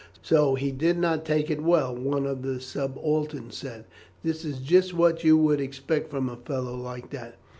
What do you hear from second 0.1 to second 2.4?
"So he did not take it well," one